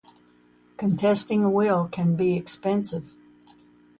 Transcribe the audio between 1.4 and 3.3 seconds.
a will can be expensive.